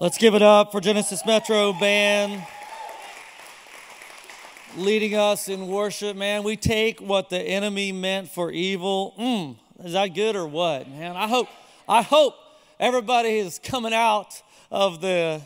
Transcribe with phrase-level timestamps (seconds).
[0.00, 2.44] Let's give it up for Genesis Metro Band
[4.76, 6.42] leading us in worship, man.
[6.42, 9.14] We take what the enemy meant for evil.
[9.16, 11.14] Mm, is that good or what, man?
[11.14, 11.46] I hope,
[11.88, 12.34] I hope
[12.80, 15.40] everybody is coming out of the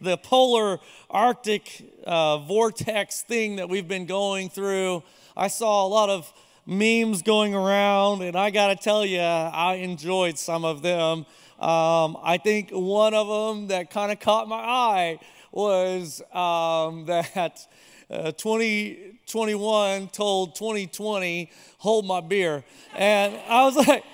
[0.00, 0.78] the polar
[1.10, 5.02] Arctic uh, vortex thing that we've been going through.
[5.36, 6.32] I saw a lot of
[6.64, 11.26] memes going around, and I got to tell you, I enjoyed some of them.
[11.60, 15.18] Um, I think one of them that kind of caught my eye
[15.52, 17.66] was um, that
[18.10, 22.62] uh, 2021 told 2020, hold my beer.
[22.94, 24.04] And I was like,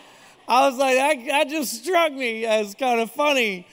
[0.47, 3.67] I was like, that, that just struck me as kind of funny.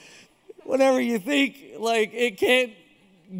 [0.64, 2.72] Whenever you think like it can't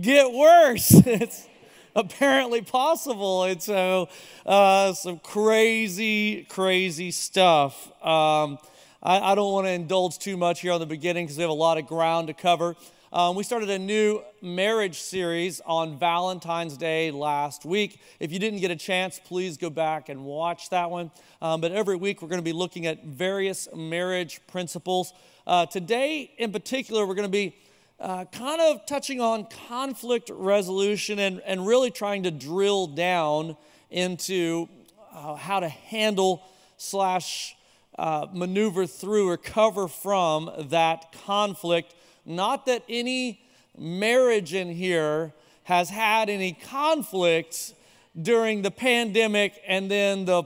[0.00, 1.48] get worse, it's
[1.94, 3.44] apparently possible.
[3.44, 4.08] And so,
[4.46, 7.90] uh, some crazy, crazy stuff.
[8.04, 8.58] Um,
[9.02, 11.50] I, I don't want to indulge too much here on the beginning because we have
[11.50, 12.76] a lot of ground to cover.
[13.12, 17.98] Um, we started a new marriage series on Valentine's Day last week.
[18.20, 21.10] If you didn't get a chance, please go back and watch that one.
[21.40, 25.14] Um, but every week, we're going to be looking at various marriage principles.
[25.46, 27.56] Uh, today, in particular, we're going to be
[28.00, 33.56] uh, kind of touching on conflict resolution and, and really trying to drill down
[33.90, 34.68] into
[35.14, 36.42] uh, how to handle
[36.76, 37.56] slash
[38.00, 41.94] uh, maneuver through or cover from that conflict.
[42.24, 43.42] Not that any
[43.76, 45.34] marriage in here
[45.64, 47.74] has had any conflicts
[48.20, 50.44] during the pandemic and then the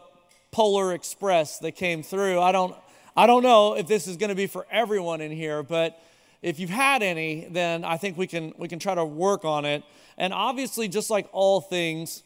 [0.51, 2.41] Polar Express that came through.
[2.41, 2.75] I don't,
[3.17, 6.03] I don't know if this is going to be for everyone in here, but
[6.43, 9.65] if you've had any, then I think we can, we can try to work on
[9.65, 9.85] it.
[10.19, 12.25] And obviously, just like all things,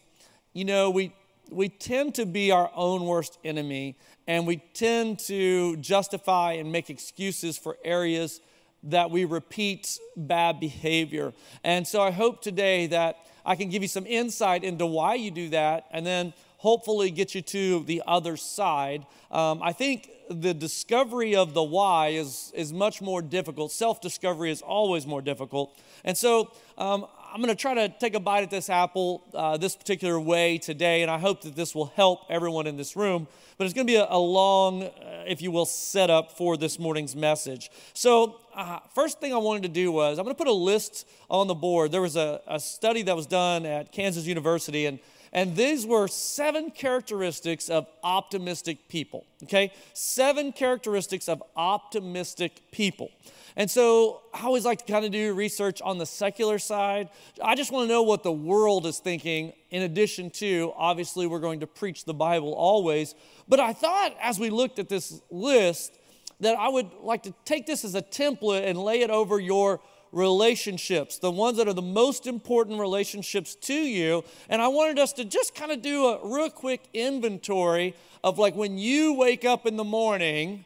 [0.54, 1.12] you know, we,
[1.50, 3.96] we tend to be our own worst enemy
[4.28, 8.40] and we tend to justify and make excuses for areas
[8.84, 11.32] that we repeat bad behavior.
[11.64, 15.30] And so I hope today that I can give you some insight into why you
[15.30, 19.06] do that and then hopefully get you to the other side.
[19.30, 23.72] Um, I think the discovery of the why is, is much more difficult.
[23.72, 25.80] Self discovery is always more difficult.
[26.04, 29.58] And so um, I'm going to try to take a bite at this apple uh,
[29.58, 33.26] this particular way today, and I hope that this will help everyone in this room.
[33.58, 36.78] But it's going to be a, a long, uh, if you will, setup for this
[36.78, 37.70] morning's message.
[37.92, 41.06] So, uh, first thing I wanted to do was I'm going to put a list
[41.28, 41.92] on the board.
[41.92, 44.98] There was a, a study that was done at Kansas University, and
[45.32, 49.26] and these were seven characteristics of optimistic people.
[49.42, 49.72] Okay?
[49.92, 53.10] Seven characteristics of optimistic people.
[53.58, 57.08] And so I always like to kind of do research on the secular side.
[57.42, 61.40] I just want to know what the world is thinking, in addition to, obviously, we're
[61.40, 63.16] going to preach the Bible always.
[63.48, 65.98] But I thought as we looked at this list
[66.38, 69.80] that I would like to take this as a template and lay it over your
[70.12, 74.22] relationships, the ones that are the most important relationships to you.
[74.48, 78.54] And I wanted us to just kind of do a real quick inventory of like
[78.54, 80.64] when you wake up in the morning,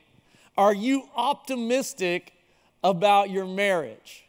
[0.59, 2.35] are you optimistic
[2.83, 4.25] about your marriage?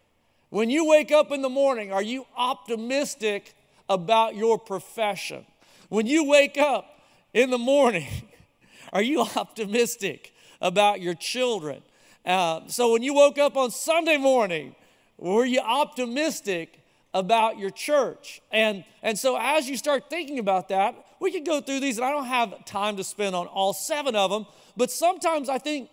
[0.50, 3.56] When you wake up in the morning, are you optimistic
[3.90, 5.46] about your profession?
[5.90, 7.02] When you wake up
[7.34, 8.08] in the morning,
[8.94, 11.81] are you optimistic about your children?
[12.25, 14.75] Uh, so when you woke up on Sunday morning,
[15.18, 16.80] were you optimistic
[17.13, 18.42] about your church?
[18.52, 22.06] And, and so as you start thinking about that, we could go through these, and
[22.06, 25.90] I don't have time to spend on all seven of them, but sometimes I think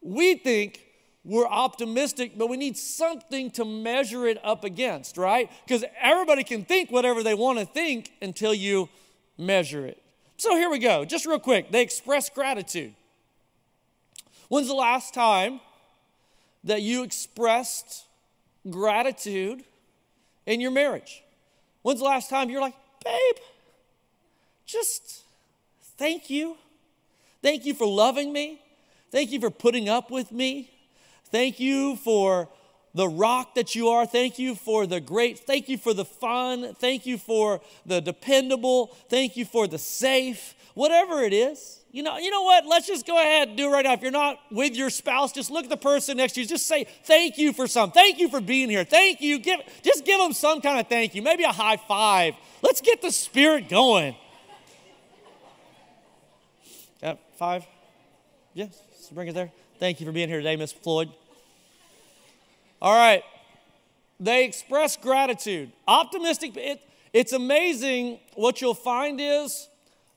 [0.00, 0.80] we think
[1.24, 5.50] we're optimistic, but we need something to measure it up against, right?
[5.66, 8.88] Because everybody can think whatever they want to think until you
[9.36, 10.02] measure it.
[10.38, 11.70] So here we go, just real quick.
[11.70, 12.94] They express gratitude.
[14.48, 15.60] When's the last time
[16.64, 18.06] that you expressed
[18.68, 19.62] gratitude
[20.46, 21.22] in your marriage?
[21.82, 23.36] When's the last time you're like, babe,
[24.64, 25.24] just
[25.98, 26.56] thank you.
[27.42, 28.62] Thank you for loving me.
[29.10, 30.70] Thank you for putting up with me.
[31.30, 32.48] Thank you for
[32.94, 34.06] the rock that you are.
[34.06, 35.38] Thank you for the great.
[35.38, 36.74] Thank you for the fun.
[36.74, 38.88] Thank you for the dependable.
[39.08, 40.54] Thank you for the safe.
[40.74, 41.78] Whatever it is.
[41.92, 42.66] You know, you know what?
[42.66, 43.94] Let's just go ahead and do it right now.
[43.94, 46.46] If you're not with your spouse, just look at the person next to you.
[46.46, 47.90] Just say thank you for some.
[47.90, 48.84] Thank you for being here.
[48.84, 49.40] Thank you.
[49.40, 51.22] Give just give them some kind of thank you.
[51.22, 52.34] Maybe a high five.
[52.62, 54.14] Let's get the spirit going.
[57.40, 57.64] Five.
[58.52, 58.78] Yes,
[59.12, 59.50] bring it there.
[59.78, 61.08] Thank you for being here today, Miss Floyd.
[62.82, 63.22] All right.
[64.18, 65.72] They express gratitude.
[65.86, 66.56] Optimistic.
[66.56, 66.80] It,
[67.12, 69.68] it's amazing what you'll find is,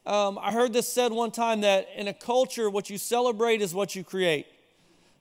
[0.05, 3.73] um, I heard this said one time that in a culture, what you celebrate is
[3.73, 4.45] what you create.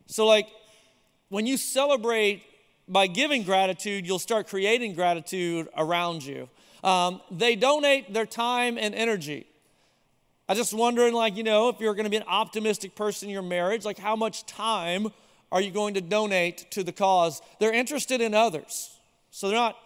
[0.06, 0.48] So, like,
[1.28, 2.42] when you celebrate
[2.88, 6.48] by giving gratitude, you'll start creating gratitude around you.
[6.82, 9.46] Um, they donate their time and energy.
[10.48, 13.32] I just wondering, like, you know, if you're going to be an optimistic person in
[13.32, 15.12] your marriage, like, how much time
[15.52, 17.42] are you going to donate to the cause?
[17.60, 18.98] They're interested in others.
[19.30, 19.76] So they're not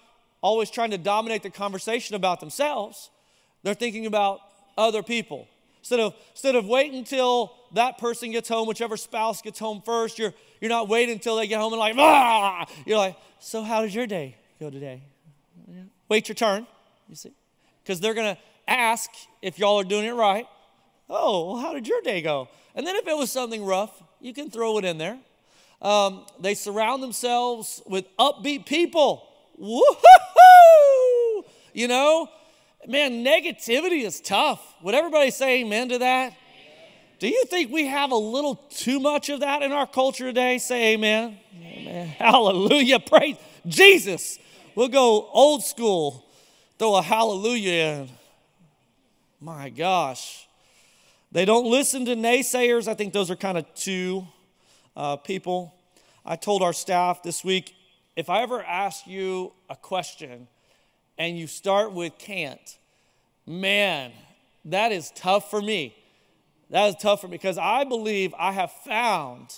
[0.41, 3.11] always trying to dominate the conversation about themselves.
[3.65, 4.39] They're thinking about
[4.79, 5.49] other people.
[5.81, 10.21] Instead of, instead of waiting until that person gets home, whichever spouse gets home first,
[10.21, 12.67] you're, you're not waiting until they get home and like, ah!
[12.87, 15.03] You're like, so how did your day go today?
[15.69, 15.83] Yeah.
[16.09, 16.67] Wait your turn,
[17.09, 17.33] you see?
[17.83, 19.11] Because they're going to ask
[19.43, 20.47] if y'all are doing it right.
[21.09, 22.49] Oh, well, how did your day go?
[22.77, 25.19] And then if it was something rough, you can throw it in there.
[25.83, 29.29] Um, they surround themselves with upbeat people.
[31.73, 32.29] You know,
[32.87, 34.61] man, negativity is tough.
[34.83, 36.33] Would everybody say amen to that?
[37.19, 40.59] Do you think we have a little too much of that in our culture today?
[40.59, 41.39] Say amen.
[41.63, 42.07] Amen.
[42.19, 43.01] Hallelujah.
[43.01, 43.37] Praise
[43.67, 44.39] Jesus.
[44.75, 46.27] We'll go old school,
[46.79, 48.09] throw a hallelujah in.
[49.41, 50.47] My gosh.
[51.33, 52.87] They don't listen to naysayers.
[52.87, 54.27] I think those are kind of two
[54.97, 55.75] uh, people.
[56.25, 57.75] I told our staff this week
[58.17, 60.49] if I ever ask you a question
[61.19, 62.79] and you start with can't,
[63.47, 64.13] man,
[64.65, 65.95] that is tough for me.
[66.71, 69.55] That is tough for me because I believe I have found,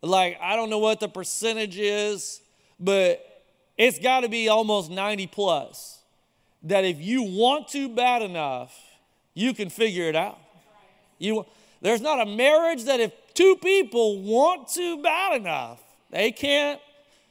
[0.00, 2.40] like, I don't know what the percentage is,
[2.78, 3.42] but
[3.76, 5.98] it's got to be almost 90 plus.
[6.62, 8.78] That if you want to bad enough,
[9.34, 10.38] you can figure it out.
[11.18, 11.44] You,
[11.82, 15.80] there's not a marriage that if two people want to bad enough,
[16.10, 16.80] they can't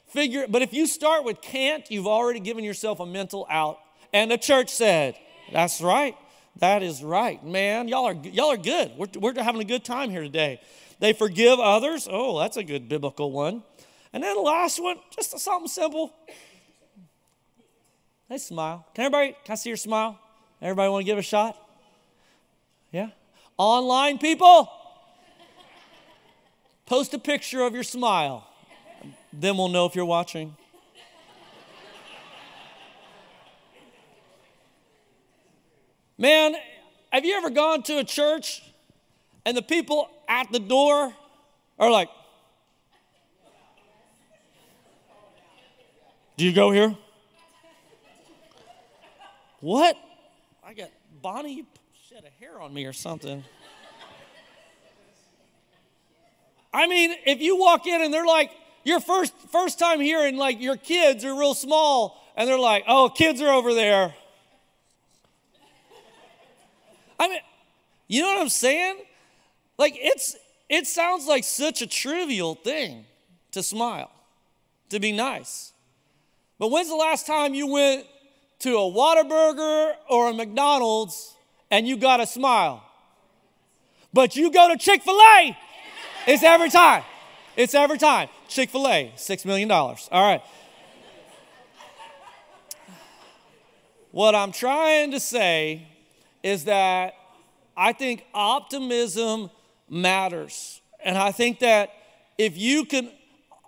[0.07, 0.51] figure it.
[0.51, 3.80] but if you start with can't you've already given yourself a mental out.
[4.13, 5.15] And the church said
[5.53, 6.15] that's right.
[6.57, 7.88] That is right man.
[7.88, 8.92] Y'all are y'all are good.
[8.98, 10.59] We're, we're having a good time here today.
[11.00, 12.07] They forgive others.
[12.12, 13.63] Oh that's a good biblical one.
[14.12, 16.13] And then the last one just something simple.
[18.27, 18.86] They smile.
[18.94, 20.19] Can everybody can i see your smile?
[20.62, 21.57] Everybody want to give a shot
[23.62, 24.72] online people
[26.88, 28.48] post a picture of your smile
[29.31, 30.56] then we'll know if you're watching.
[36.18, 36.56] Man,
[37.12, 38.62] have you ever gone to a church
[39.46, 41.13] and the people at the door
[41.80, 42.10] are like,
[46.38, 46.96] Do you go here?
[49.60, 49.96] What?
[50.63, 50.90] I got
[51.22, 51.66] Bonnie
[52.12, 53.42] shed a hair on me or something.
[56.74, 58.52] I mean, if you walk in and they're like,
[58.84, 63.08] your first first time hearing like your kids are real small and they're like, "Oh,
[63.08, 64.13] kids are over there."
[67.18, 67.40] I mean,
[68.10, 68.98] you know what I'm saying?
[69.78, 70.36] Like it's
[70.68, 73.06] it sounds like such a trivial thing
[73.54, 74.12] to smile,
[74.90, 75.72] to be nice.
[76.60, 78.06] But when's the last time you went
[78.60, 81.38] to a Whataburger or a McDonald's
[81.72, 82.84] and you got a smile?
[84.14, 85.58] But you go to Chick-fil-A,
[86.28, 87.04] it's every time.
[87.56, 88.30] It's every time.
[88.48, 89.72] Chick fil A, $6 million.
[89.72, 90.42] All right.
[94.12, 95.88] What I'm trying to say
[96.44, 97.14] is that
[97.78, 99.50] I think optimism
[99.90, 100.82] matters.
[101.04, 101.92] And I think that
[102.38, 103.10] if you can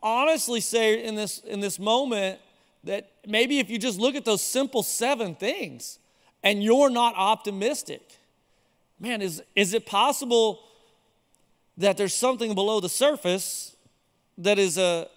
[0.02, 2.40] honestly say in this, in this moment
[2.84, 6.00] that maybe if you just look at those simple seven things
[6.44, 8.20] and you're not optimistic,
[9.00, 10.60] man, is, is it possible
[11.78, 13.76] that there's something below the surface
[14.38, 15.08] that is a,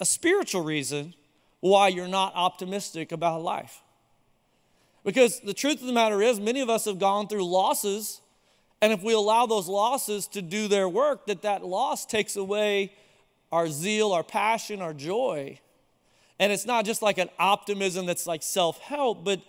[0.00, 1.14] a spiritual reason
[1.60, 3.82] why you're not optimistic about life.
[5.04, 8.20] Because the truth of the matter is, many of us have gone through losses,
[8.82, 12.92] and if we allow those losses to do their work, that that loss takes away
[13.52, 15.60] our zeal, our passion, our joy.
[16.38, 19.40] And it's not just like an optimism that's like self help, but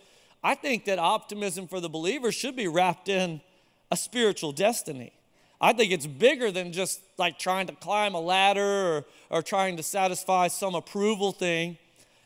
[0.44, 3.42] I think that optimism for the believer should be wrapped in
[3.92, 5.14] a spiritual destiny.
[5.60, 9.78] I think it's bigger than just like trying to climb a ladder or, or trying
[9.78, 11.78] to satisfy some approval thing.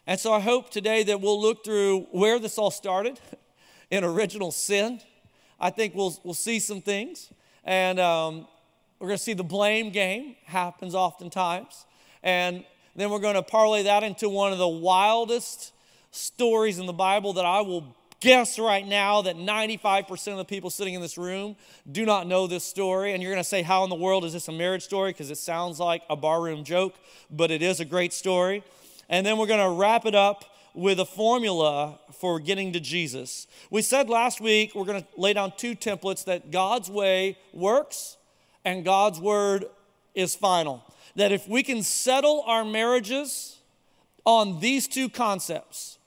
[0.05, 3.19] And so I hope today that we'll look through where this all started
[3.91, 4.99] in original sin.
[5.59, 7.31] I think we'll, we'll see some things.
[7.63, 8.47] And um,
[8.99, 11.85] we're going to see the blame game happens oftentimes.
[12.23, 12.65] And
[12.95, 15.71] then we're going to parlay that into one of the wildest
[16.11, 20.69] stories in the Bible that I will guess right now that 95% of the people
[20.69, 21.57] sitting in this room
[21.91, 23.13] do not know this story.
[23.13, 25.11] And you're going to say, How in the world is this a marriage story?
[25.11, 26.95] Because it sounds like a barroom joke,
[27.29, 28.63] but it is a great story.
[29.09, 33.47] And then we're going to wrap it up with a formula for getting to Jesus.
[33.69, 38.17] We said last week we're going to lay down two templates that God's way works
[38.63, 39.65] and God's word
[40.15, 40.83] is final.
[41.15, 43.57] that if we can settle our marriages
[44.23, 45.97] on these two concepts,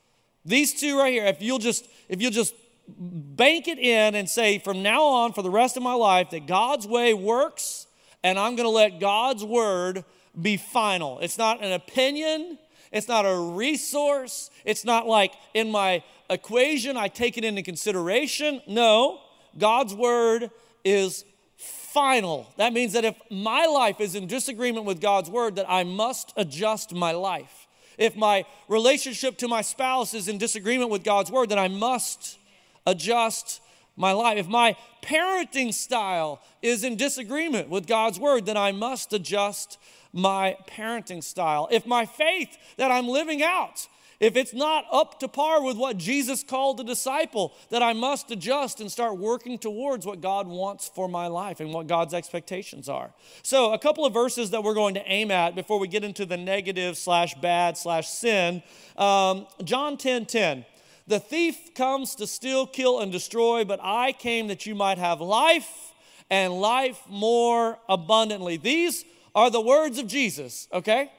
[0.47, 2.55] these two right here, if you'll just if you'll just
[2.87, 6.47] bank it in and say from now on for the rest of my life that
[6.47, 7.87] God's way works
[8.23, 10.05] and I'm going to let God's word
[10.41, 11.21] be final.
[11.21, 12.59] It's not an opinion,
[12.91, 18.63] it's not a resource, it's not like in my equation I take it into consideration.
[18.67, 19.21] No,
[19.57, 20.51] God's word
[20.85, 21.25] is
[21.57, 22.53] final.
[22.57, 26.33] That means that if my life is in disagreement with God's word, that I must
[26.37, 27.64] adjust my life.
[27.99, 32.39] If my relationship to my spouse is in disagreement with God's word, then I must
[32.87, 33.61] adjust
[33.97, 34.39] my life.
[34.39, 39.79] If my parenting style is in disagreement with God's word, then I must adjust
[40.13, 41.69] my parenting style.
[41.71, 43.89] If my faith that I'm living out
[44.21, 48.31] if it's not up to par with what Jesus called a disciple, that I must
[48.31, 52.89] adjust and start working towards what God wants for my life and what God's expectations
[52.89, 53.13] are.
[53.43, 56.25] So, a couple of verses that we're going to aim at before we get into
[56.27, 58.63] the negative slash bad slash sin.
[58.97, 60.65] Um, John 10 10.
[61.07, 65.21] The thief comes to steal, kill, and destroy, but I came that you might have
[65.21, 65.93] life
[66.31, 68.57] and life more abundantly.
[68.57, 69.05] These
[69.35, 71.11] are the words of Jesus, okay?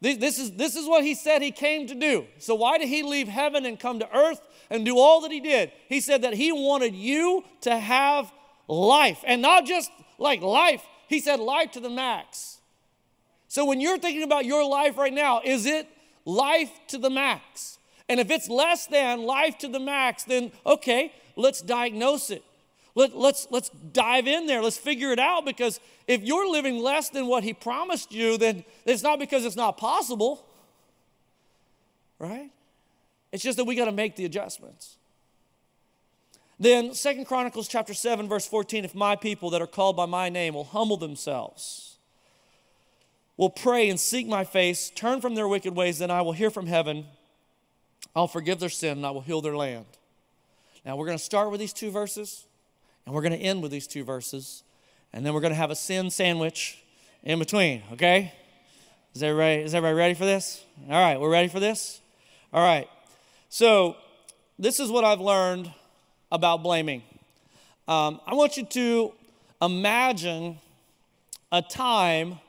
[0.00, 2.26] This is, this is what he said he came to do.
[2.38, 4.40] So, why did he leave heaven and come to earth
[4.70, 5.72] and do all that he did?
[5.88, 8.30] He said that he wanted you to have
[8.68, 12.58] life, and not just like life, he said life to the max.
[13.48, 15.88] So, when you're thinking about your life right now, is it
[16.24, 17.78] life to the max?
[18.08, 22.44] And if it's less than life to the max, then okay, let's diagnose it.
[22.94, 24.62] Let, let's, let's dive in there.
[24.62, 28.64] Let's figure it out because if you're living less than what he promised you, then
[28.84, 30.44] it's not because it's not possible,
[32.18, 32.50] right?
[33.30, 34.96] It's just that we got to make the adjustments.
[36.58, 40.28] Then Second Chronicles chapter 7 verse 14 if my people that are called by my
[40.28, 41.98] name will humble themselves
[43.36, 46.50] will pray and seek my face turn from their wicked ways then I will hear
[46.50, 47.06] from heaven
[48.16, 49.86] I'll forgive their sin and I will heal their land.
[50.84, 52.47] Now we're going to start with these two verses
[53.08, 54.64] and we're going to end with these two verses.
[55.14, 56.84] And then we're going to have a sin sandwich
[57.22, 58.34] in between, okay?
[59.14, 60.62] Is everybody, is everybody ready for this?
[60.90, 62.02] All right, we're ready for this?
[62.52, 62.86] All right.
[63.48, 63.96] So,
[64.58, 65.72] this is what I've learned
[66.30, 67.02] about blaming.
[67.88, 69.14] Um, I want you to
[69.62, 70.58] imagine
[71.50, 72.40] a time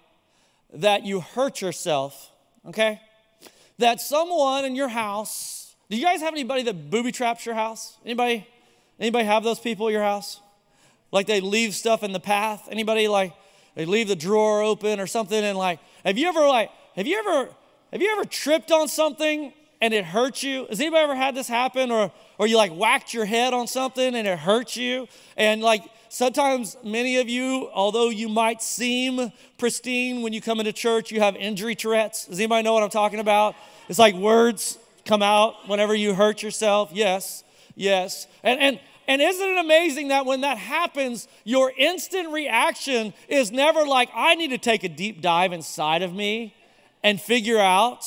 [0.74, 2.32] that you hurt yourself,
[2.68, 3.00] okay?
[3.78, 7.96] That someone in your house, do you guys have anybody that booby traps your house?
[8.04, 8.46] Anybody?
[9.00, 10.42] Anybody have those people at your house?
[11.12, 12.68] Like they leave stuff in the path.
[12.72, 13.34] Anybody like
[13.76, 17.18] they leave the drawer open or something and like have you ever like have you
[17.20, 17.50] ever
[17.92, 20.66] have you ever tripped on something and it hurt you?
[20.70, 24.16] Has anybody ever had this happen or or you like whacked your head on something
[24.16, 25.08] and it hurt you?
[25.38, 30.74] And like sometimes many of you, although you might seem pristine when you come into
[30.74, 32.26] church, you have injury Tourette's.
[32.26, 33.56] Does anybody know what I'm talking about?
[33.88, 36.92] It's like words come out whenever you hurt yourself.
[36.94, 37.44] Yes,
[37.76, 38.28] yes.
[38.44, 43.84] And and and isn't it amazing that when that happens, your instant reaction is never
[43.84, 46.54] like, I need to take a deep dive inside of me
[47.02, 48.06] and figure out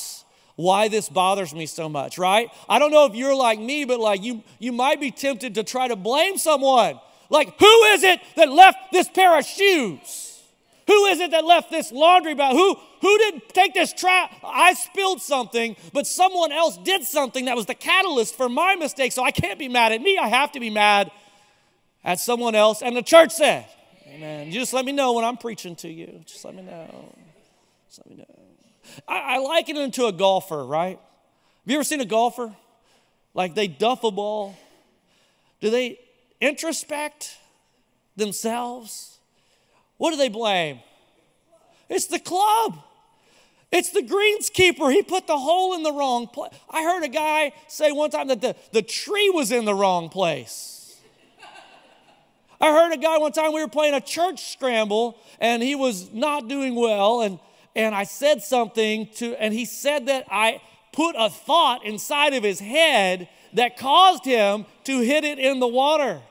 [0.55, 2.49] why this bothers me so much, right?
[2.69, 5.63] I don't know if you're like me, but like you, you might be tempted to
[5.63, 7.01] try to blame someone.
[7.29, 10.22] Like, who is it that left this pair of shoes?
[10.87, 12.53] Who is it that left this laundry bag?
[12.53, 14.31] Who, who did take this trap?
[14.43, 19.11] I spilled something, but someone else did something that was the catalyst for my mistake.
[19.11, 20.17] So I can't be mad at me.
[20.17, 21.11] I have to be mad
[22.03, 22.81] at someone else.
[22.81, 23.65] And the church said,
[24.07, 24.47] Amen.
[24.47, 26.21] You just let me know when I'm preaching to you.
[26.25, 27.15] Just let me know.
[27.87, 28.39] Just let me know.
[29.07, 30.99] I, I liken it to a golfer, right?
[30.99, 32.53] Have you ever seen a golfer?
[33.33, 34.55] Like they duff a ball.
[35.61, 35.99] Do they
[36.41, 37.37] introspect
[38.15, 39.12] themselves?
[39.97, 40.79] What do they blame?
[41.89, 42.79] It's the club.
[43.71, 44.91] It's the greenskeeper.
[44.91, 46.51] He put the hole in the wrong place.
[46.69, 50.09] I heard a guy say one time that the, the tree was in the wrong
[50.09, 50.73] place.
[52.61, 56.13] I heard a guy one time we were playing a church scramble and he was
[56.13, 57.39] not doing well and
[57.75, 60.61] and I said something to and he said that I
[60.93, 65.67] put a thought inside of his head that caused him to hit it in the
[65.67, 66.21] water.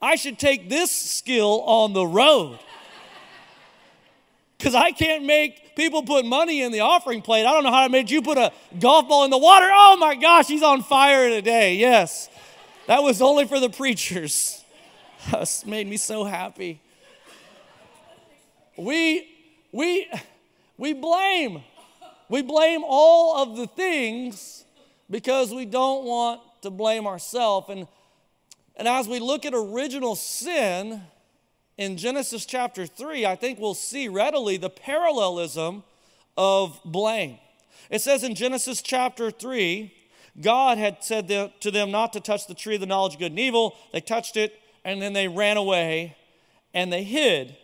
[0.00, 2.58] I should take this skill on the road
[4.58, 7.46] because I can't make people put money in the offering plate.
[7.46, 9.68] I don't know how I made you put a golf ball in the water.
[9.70, 11.76] Oh my gosh, he's on fire today.
[11.76, 12.28] Yes,
[12.86, 14.62] that was only for the preachers.
[15.32, 16.80] That made me so happy.
[18.76, 19.28] We,
[19.72, 20.06] we,
[20.78, 21.64] we blame.
[22.28, 24.64] We blame all of the things
[25.10, 27.68] because we don't want to blame ourselves.
[27.70, 27.88] And,
[28.76, 31.02] and as we look at original sin,
[31.78, 35.84] in Genesis chapter 3, I think we'll see readily the parallelism
[36.36, 37.38] of blame.
[37.90, 39.92] It says in Genesis chapter 3,
[40.40, 43.32] God had said to them not to touch the tree of the knowledge of good
[43.32, 43.76] and evil.
[43.92, 46.16] They touched it, and then they ran away
[46.74, 47.56] and they hid.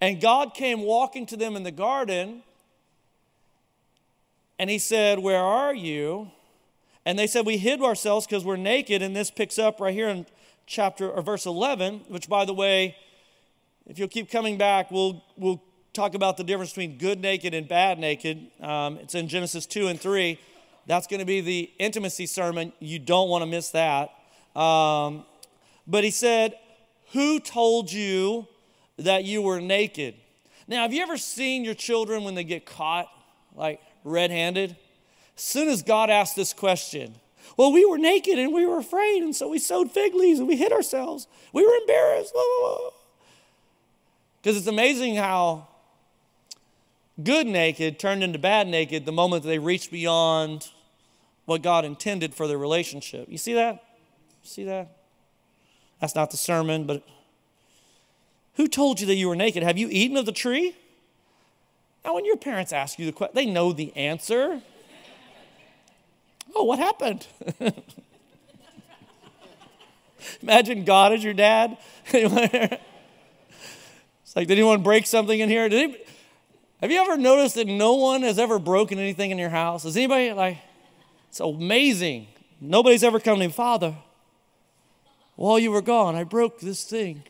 [0.00, 2.42] And God came walking to them in the garden,
[4.58, 6.30] and He said, Where are you?
[7.06, 9.00] And they said, We hid ourselves because we're naked.
[9.00, 10.26] And this picks up right here in
[10.66, 12.96] chapter or verse 11, which, by the way,
[13.86, 15.62] if you'll keep coming back, we'll, we'll
[15.92, 18.50] talk about the difference between good naked and bad naked.
[18.60, 20.38] Um, it's in Genesis 2 and 3.
[20.86, 22.72] That's going to be the intimacy sermon.
[22.80, 24.10] You don't want to miss that.
[24.58, 25.24] Um,
[25.86, 26.54] but he said,
[27.12, 28.46] Who told you
[28.98, 30.14] that you were naked?
[30.68, 33.08] Now, have you ever seen your children when they get caught,
[33.54, 34.76] like red handed?
[35.36, 37.14] As soon as God asked this question,
[37.56, 40.48] well, we were naked and we were afraid, and so we sewed fig leaves and
[40.48, 41.26] we hid ourselves.
[41.52, 42.32] We were embarrassed.
[44.42, 45.68] Because it's amazing how
[47.22, 50.68] good naked turned into bad naked the moment they reached beyond
[51.44, 53.28] what God intended for their relationship.
[53.28, 53.84] You see that?
[54.42, 54.96] See that?
[56.00, 57.06] That's not the sermon, but
[58.54, 59.62] who told you that you were naked?
[59.62, 60.74] Have you eaten of the tree?
[62.04, 64.60] Now, when your parents ask you the question, they know the answer.
[66.54, 67.28] oh, what happened?
[70.42, 71.78] Imagine God as your dad.
[74.32, 75.68] it's like, did anyone break something in here?
[75.68, 76.04] Did anybody,
[76.80, 79.84] have you ever noticed that no one has ever broken anything in your house?
[79.84, 80.56] Is anybody like,
[81.28, 82.28] it's amazing.
[82.58, 83.94] Nobody's ever come to me, Father,
[85.36, 87.24] while you were gone, I broke this thing.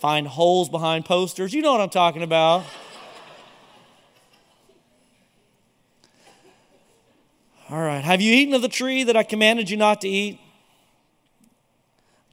[0.00, 1.54] Find holes behind posters.
[1.54, 2.66] You know what I'm talking about.
[7.70, 8.04] All right.
[8.04, 10.41] Have you eaten of the tree that I commanded you not to eat?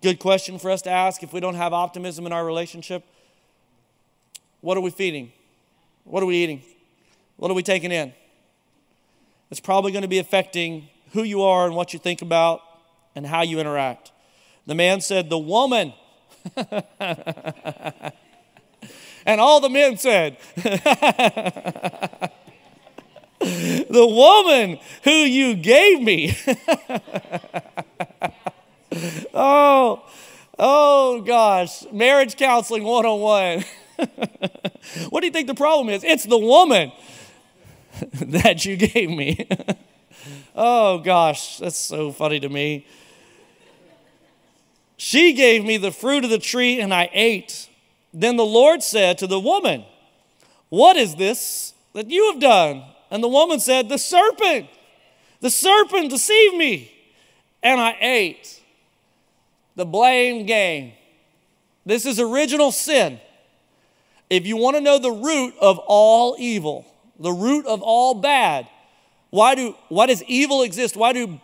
[0.01, 3.03] Good question for us to ask if we don't have optimism in our relationship.
[4.61, 5.33] What are we feeding?
[6.05, 6.61] What are we eating?
[7.35, 8.13] What are we taking in?
[9.51, 12.61] It's probably going to be affecting who you are and what you think about
[13.13, 14.13] and how you interact.
[14.67, 15.91] The man said, The woman.
[16.55, 16.85] and
[19.41, 22.31] all the men said, The
[23.91, 26.37] woman who you gave me.
[29.33, 30.03] oh,
[30.57, 31.85] oh gosh.
[31.91, 33.63] Marriage counseling 101.
[35.09, 36.03] what do you think the problem is?
[36.03, 36.91] It's the woman
[38.13, 39.47] that you gave me.
[40.55, 42.85] oh gosh, that's so funny to me.
[44.97, 47.69] She gave me the fruit of the tree and I ate.
[48.13, 49.85] Then the Lord said to the woman,
[50.69, 52.83] What is this that you have done?
[53.11, 54.67] And the woman said, The serpent,
[55.41, 56.91] the serpent deceived me,
[57.63, 58.58] and I ate.
[59.79, 60.91] The blame game.
[61.85, 63.17] This is original sin.
[64.29, 66.85] If you want to know the root of all evil,
[67.17, 68.67] the root of all bad,
[69.29, 70.97] why, do, why does evil exist?
[70.97, 71.39] Why do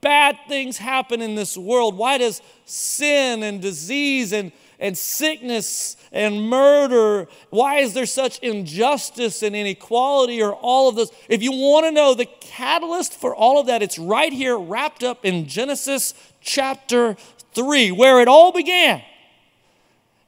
[0.00, 1.96] bad things happen in this world?
[1.96, 9.42] Why does sin and disease and, and sickness and murder, why is there such injustice
[9.42, 11.10] and inequality or all of this?
[11.28, 15.02] If you want to know the catalyst for all of that, it's right here wrapped
[15.02, 17.16] up in Genesis chapter
[17.56, 19.02] 3, where it all began,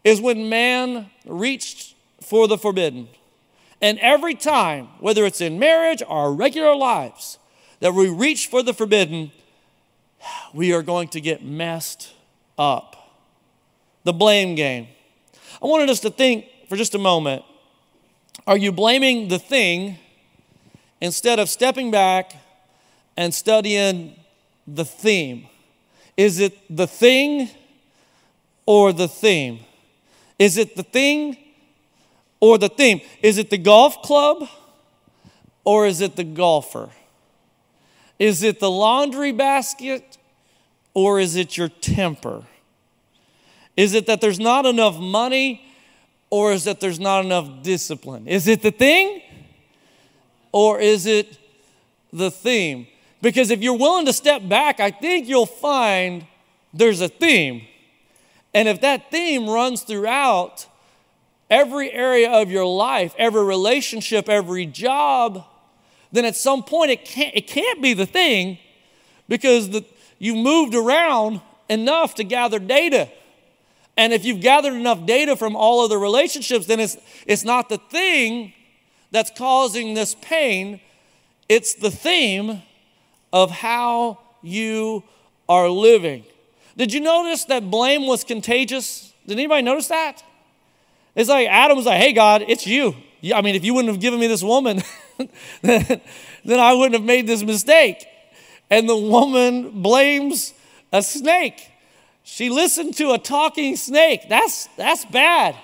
[0.03, 3.09] is when man reached for the forbidden.
[3.81, 7.39] And every time, whether it's in marriage or our regular lives,
[7.81, 9.31] that we reach for the forbidden,
[10.53, 12.13] we are going to get messed
[12.59, 12.97] up.
[14.05, 14.89] The blame game.
[15.63, 17.45] I wanted us to think for just a moment
[18.47, 19.99] are you blaming the thing
[21.03, 22.33] instead of stepping back
[23.17, 24.17] and studying
[24.67, 25.49] the theme?
[26.19, 27.49] Is it the thing
[28.67, 29.61] or the theme?
[30.39, 31.39] Is it the thing
[32.41, 33.01] or the theme.
[33.23, 34.49] Is it the golf club
[35.65, 36.91] or is it the golfer?
[38.19, 40.19] Is it the laundry basket
[40.95, 42.45] or is it your temper?
[43.77, 45.65] Is it that there's not enough money
[46.31, 48.27] or is that there's not enough discipline?
[48.27, 49.23] Is it the thing
[50.53, 51.39] or is it
[52.13, 52.87] the theme?
[53.21, 56.27] Because if you're willing to step back, I think you'll find
[56.73, 57.63] there's a theme.
[58.55, 60.67] And if that theme runs throughout,
[61.51, 65.45] every area of your life, every relationship, every job,
[66.13, 68.59] then at some point it can't, it can't be the thing
[69.29, 69.85] because the,
[70.19, 73.09] you've moved around enough to gather data.
[73.97, 77.69] And if you've gathered enough data from all of the relationships, then it's, it's not
[77.69, 78.53] the thing
[79.11, 80.81] that's causing this pain,
[81.49, 82.63] it's the theme
[83.33, 85.03] of how you
[85.49, 86.25] are living.
[86.77, 89.13] Did you notice that blame was contagious?
[89.27, 90.23] Did anybody notice that?
[91.15, 92.95] It's like Adam was like, hey, God, it's you.
[93.35, 94.83] I mean, if you wouldn't have given me this woman,
[95.63, 96.01] then,
[96.45, 98.07] then I wouldn't have made this mistake.
[98.71, 100.55] And the woman blames
[100.93, 101.73] a snake.
[102.23, 104.29] She listened to a talking snake.
[104.29, 105.57] That's, that's bad.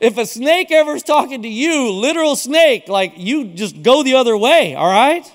[0.00, 4.36] If a snake ever's talking to you, literal snake, like you just go the other
[4.36, 5.30] way, all right?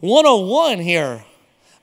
[0.00, 1.24] 101 here.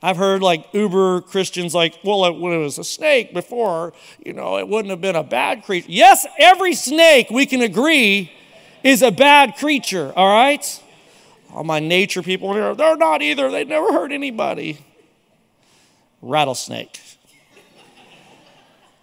[0.02, 4.58] I've heard like uber Christians like, well, when it was a snake before, you know,
[4.58, 5.88] it wouldn't have been a bad creature.
[5.90, 8.32] Yes, every snake, we can agree,
[8.84, 10.82] is a bad creature, all right?
[11.54, 13.50] All my nature people here, they're not either.
[13.50, 14.80] They never hurt anybody.
[16.22, 17.00] Rattlesnake.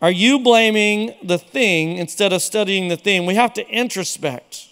[0.03, 3.27] Are you blaming the thing instead of studying the thing?
[3.27, 4.70] We have to introspect.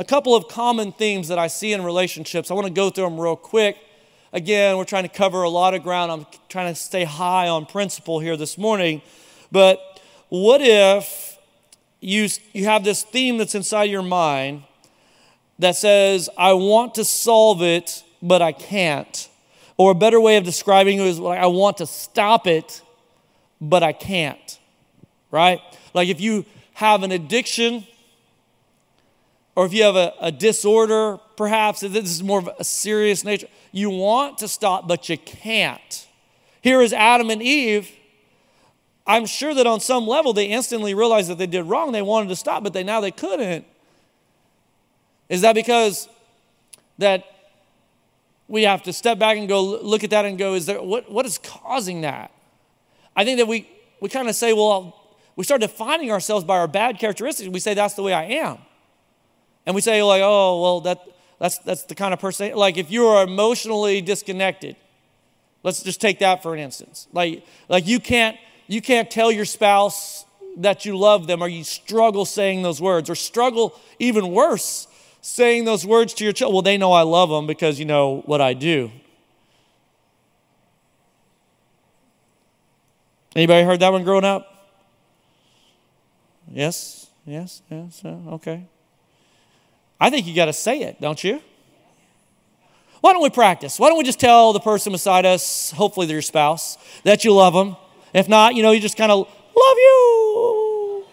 [0.00, 2.50] A couple of common themes that I see in relationships.
[2.50, 3.76] I want to go through them real quick.
[4.32, 6.10] Again, we're trying to cover a lot of ground.
[6.10, 9.02] I'm trying to stay high on principle here this morning.
[9.52, 11.36] But what if
[12.00, 14.62] you, you have this theme that's inside your mind
[15.58, 19.28] that says, I want to solve it, but I can't?
[19.76, 22.80] Or a better way of describing it is like, I want to stop it,
[23.60, 24.58] but I can't.
[25.30, 25.60] Right?
[25.92, 27.84] Like if you have an addiction,
[29.54, 33.48] or if you have a, a disorder, perhaps, this is more of a serious nature
[33.72, 36.06] you want to stop, but you can't.
[36.60, 37.90] Here is Adam and Eve.
[39.06, 41.92] I'm sure that on some level they instantly realized that they did wrong.
[41.92, 43.64] They wanted to stop, but they now they couldn't.
[45.28, 46.08] Is that because
[46.98, 47.24] that
[48.48, 51.10] we have to step back and go look at that and go, is there what,
[51.10, 52.32] what is causing that?
[53.16, 53.68] I think that we
[54.00, 54.96] we kind of say, well,
[55.36, 57.48] we start defining ourselves by our bad characteristics.
[57.48, 58.58] We say that's the way I am.
[59.70, 61.00] And we say, like, oh, well, that
[61.38, 64.74] that's, that's the kind of person, like if you are emotionally disconnected,
[65.62, 67.06] let's just take that for an instance.
[67.12, 70.24] Like, like you, can't, you can't tell your spouse
[70.56, 74.88] that you love them or you struggle saying those words or struggle even worse
[75.20, 76.52] saying those words to your child.
[76.52, 78.90] Well, they know I love them because you know what I do.
[83.36, 84.74] Anybody heard that one growing up?
[86.50, 88.66] Yes, yes, yes, uh, okay.
[90.00, 91.42] I think you got to say it, don't you?
[93.00, 93.78] Why don't we practice?
[93.78, 97.54] Why don't we just tell the person beside us, hopefully your spouse, that you love
[97.54, 97.76] them?
[98.12, 101.04] If not, you know, you just kind of love you.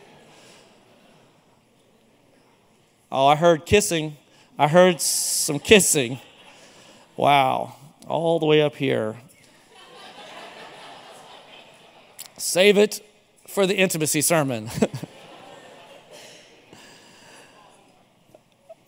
[3.11, 4.17] Oh, I heard kissing.
[4.57, 6.19] I heard some kissing.
[7.15, 7.75] Wow,
[8.07, 9.15] all the way up here.
[12.37, 13.01] Save it
[13.47, 14.69] for the intimacy sermon.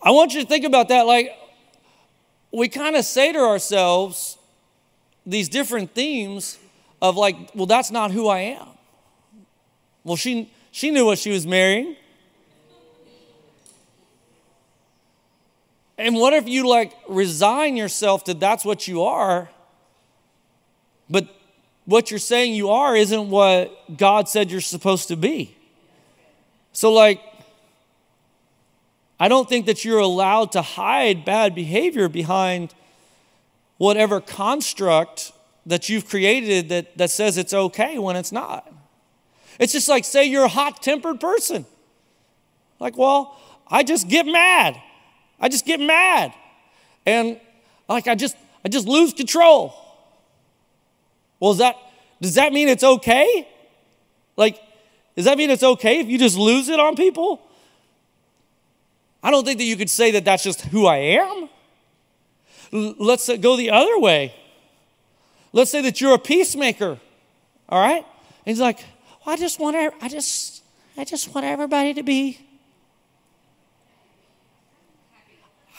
[0.02, 1.06] I want you to think about that.
[1.06, 1.30] Like,
[2.52, 4.38] we kind of say to ourselves
[5.26, 6.58] these different themes
[7.02, 8.68] of, like, well, that's not who I am.
[10.04, 11.96] Well, she, she knew what she was marrying.
[15.98, 19.50] And what if you, like, resign yourself to that's what you are,
[21.10, 21.28] but
[21.84, 25.54] what you're saying you are isn't what God said you're supposed to be?
[26.72, 27.20] So, like,
[29.20, 32.74] I don't think that you're allowed to hide bad behavior behind
[33.76, 35.32] whatever construct
[35.66, 38.72] that you've created that, that says it's okay when it's not.
[39.58, 41.66] It's just like, say you're a hot tempered person.
[42.78, 44.80] Like, well, I just get mad.
[45.38, 46.32] I just get mad.
[47.04, 47.38] And
[47.90, 49.74] like, I just, I just lose control.
[51.40, 51.76] Well, is that,
[52.22, 53.46] does that mean it's okay?
[54.38, 54.58] Like,
[55.14, 57.42] does that mean it's okay if you just lose it on people?
[59.22, 61.48] I don't think that you could say that that's just who I am.
[62.72, 64.34] Let's uh, go the other way.
[65.52, 66.98] Let's say that you're a peacemaker,
[67.68, 68.04] all right?
[68.04, 68.78] And he's like,
[69.24, 70.62] well, I just want I just
[70.96, 72.38] I just want everybody to be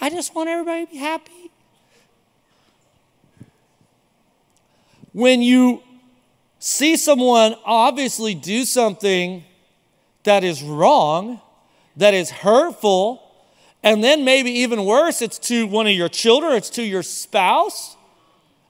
[0.03, 1.51] I just want everybody to be happy.
[5.13, 5.83] When you
[6.57, 9.43] see someone obviously do something
[10.23, 11.39] that is wrong,
[11.97, 13.30] that is hurtful,
[13.83, 17.95] and then maybe even worse, it's to one of your children, it's to your spouse.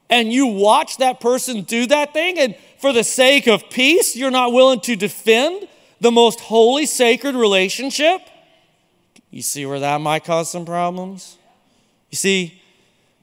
[0.10, 4.32] And you watch that person do that thing, and for the sake of peace, you're
[4.32, 5.67] not willing to defend
[6.02, 8.21] the most holy, sacred relationship.
[9.30, 11.38] You see where that might cause some problems?
[12.10, 12.62] You see,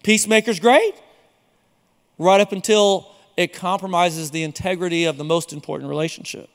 [0.02, 0.94] peacemaker's great,
[2.18, 6.48] right up until it compromises the integrity of the most important relationship.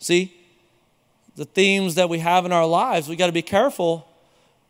[0.00, 0.34] See,
[1.36, 4.08] the themes that we have in our lives, we got to be careful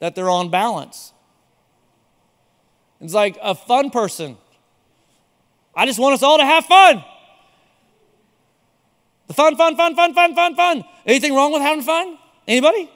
[0.00, 1.12] that they're on balance.
[3.00, 4.36] It's like a fun person.
[5.74, 7.04] I just want us all to have fun.
[9.28, 10.84] The fun, fun, fun, fun, fun, fun, fun.
[11.04, 12.18] Anything wrong with having fun?
[12.46, 12.90] Anybody?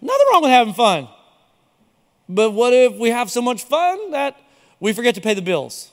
[0.00, 1.08] Nothing wrong with having fun.
[2.28, 4.36] But what if we have so much fun that
[4.80, 5.90] we forget to pay the bills?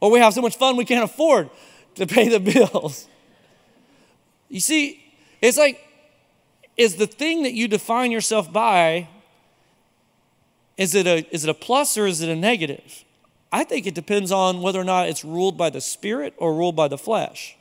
[0.00, 1.48] Or we have so much fun we can't afford
[1.94, 3.06] to pay the bills?
[4.48, 5.03] You see,
[5.48, 5.80] it's like,
[6.76, 9.08] is the thing that you define yourself by,
[10.76, 13.04] is it a, is it a plus or is it a negative?
[13.52, 16.74] I think it depends on whether or not it's ruled by the spirit or ruled
[16.74, 17.56] by the flesh.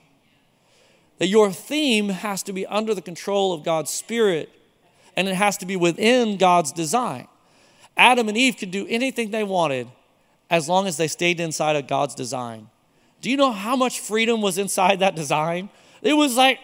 [1.20, 4.50] That your theme has to be under the control of God's spirit
[5.16, 7.28] and it has to be within God's design.
[7.96, 9.88] Adam and Eve could do anything they wanted
[10.50, 12.70] as long as they stayed inside of God's design.
[13.22, 15.70] Do you know how much freedom was inside that design?
[16.02, 16.60] It was like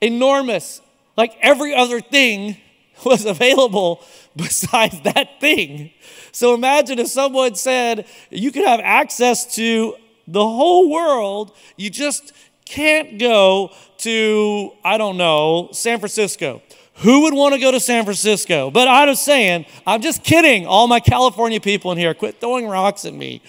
[0.00, 0.80] enormous.
[1.16, 2.56] Like every other thing
[3.04, 4.02] was available
[4.36, 5.90] besides that thing.
[6.32, 12.32] So imagine if someone said you could have access to the whole world, you just
[12.64, 16.62] can't go to, I don't know, San Francisco.
[16.96, 18.70] Who would want to go to San Francisco?
[18.70, 20.66] But I'm just saying, I'm just kidding.
[20.66, 23.40] All my California people in here, quit throwing rocks at me.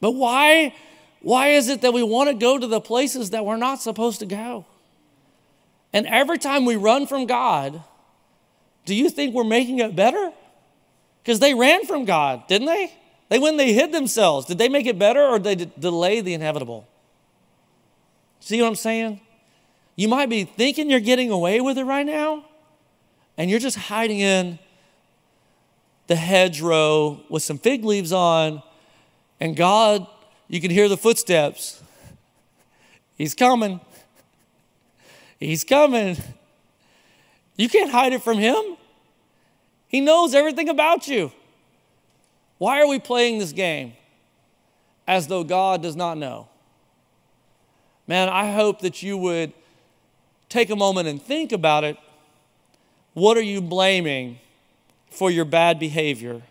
[0.00, 0.74] But why,
[1.26, 4.20] why is it that we want to go to the places that we're not supposed
[4.20, 4.64] to go?
[5.92, 7.82] And every time we run from God,
[8.84, 10.32] do you think we're making it better?
[11.20, 12.92] Because they ran from God, didn't they?
[13.28, 14.46] They when they hid themselves.
[14.46, 16.86] Did they make it better or did they delay the inevitable?
[18.38, 19.20] See what I'm saying?
[19.96, 22.44] You might be thinking you're getting away with it right now,
[23.36, 24.60] and you're just hiding in
[26.06, 28.62] the hedgerow with some fig leaves on,
[29.40, 30.06] and God,
[30.48, 31.82] you can hear the footsteps.
[33.16, 33.80] He's coming.
[35.38, 36.16] He's coming.
[37.56, 38.76] You can't hide it from Him.
[39.88, 41.32] He knows everything about you.
[42.58, 43.92] Why are we playing this game
[45.06, 46.48] as though God does not know?
[48.06, 49.52] Man, I hope that you would
[50.48, 51.96] take a moment and think about it.
[53.14, 54.38] What are you blaming
[55.10, 56.42] for your bad behavior?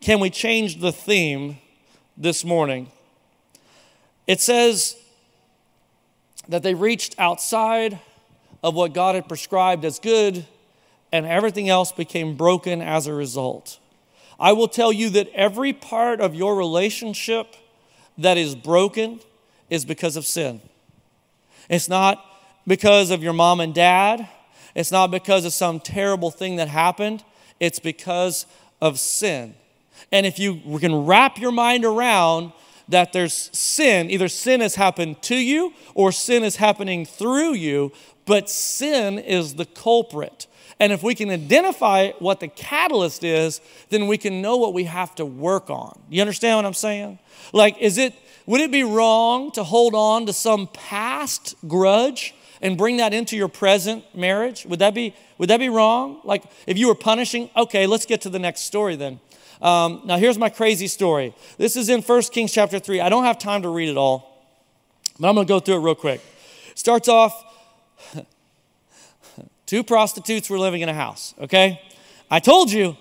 [0.00, 1.58] Can we change the theme
[2.18, 2.90] this morning?
[4.26, 4.96] It says
[6.48, 7.98] that they reached outside
[8.62, 10.44] of what God had prescribed as good,
[11.12, 13.78] and everything else became broken as a result.
[14.40, 17.54] I will tell you that every part of your relationship
[18.18, 19.20] that is broken
[19.70, 20.60] is because of sin.
[21.70, 22.24] It's not
[22.66, 24.28] because of your mom and dad.
[24.74, 27.22] It's not because of some terrible thing that happened.
[27.60, 28.46] It's because
[28.80, 29.54] of sin.
[30.12, 32.52] And if you can wrap your mind around
[32.88, 37.92] that there's sin, either sin has happened to you or sin is happening through you,
[38.24, 40.46] but sin is the culprit.
[40.80, 44.84] And if we can identify what the catalyst is, then we can know what we
[44.84, 45.98] have to work on.
[46.08, 47.18] You understand what I'm saying?
[47.52, 48.14] Like, is it,
[48.46, 53.36] would it be wrong to hold on to some past grudge and bring that into
[53.36, 54.66] your present marriage?
[54.66, 56.20] Would that be, would that be wrong?
[56.24, 59.20] Like if you were punishing, okay, let's get to the next story then.
[59.60, 61.34] Um, now here's my crazy story.
[61.56, 63.00] This is in 1 Kings chapter 3.
[63.00, 64.46] I don't have time to read it all,
[65.18, 66.20] but I'm going to go through it real quick.
[66.74, 67.44] Starts off,
[69.66, 71.80] two prostitutes were living in a house, okay?
[72.30, 72.96] I told you,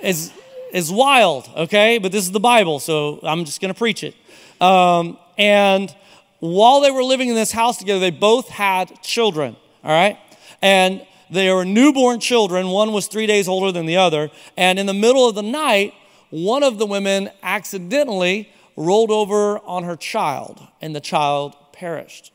[0.00, 0.32] it's,
[0.72, 1.98] it's wild, okay?
[1.98, 4.14] But this is the Bible, so I'm just going to preach it.
[4.60, 5.94] Um, and
[6.38, 10.18] while they were living in this house together, they both had children, all right?
[10.62, 12.68] And they were newborn children.
[12.68, 14.30] One was three days older than the other.
[14.56, 15.94] And in the middle of the night,
[16.30, 22.32] one of the women accidentally rolled over on her child, and the child perished.